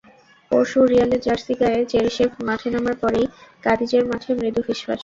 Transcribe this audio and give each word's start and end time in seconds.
পরশু 0.51 0.79
রিয়ালের 0.85 1.23
জার্সি 1.25 1.53
গায়ে 1.61 1.81
চেরিশেভ 1.91 2.29
মাঠে 2.47 2.67
নামার 2.73 2.95
পরেই 3.01 3.25
কাদিজের 3.63 4.03
মাঠে 4.09 4.29
মৃদু 4.39 4.61
ফিসফাস। 4.67 4.99